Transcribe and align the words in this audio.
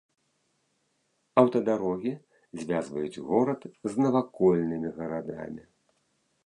Аўтадарогі 1.41 2.13
звязваюць 2.63 3.23
горад 3.29 3.61
з 3.69 3.93
навакольнымі 4.09 4.89
гарадамі. 4.99 5.63